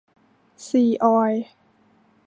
[0.65, 1.45] ซีออยล์